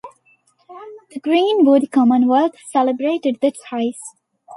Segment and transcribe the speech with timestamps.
[1.11, 4.01] The "Greenwood Commonwealth" celebrated the choice.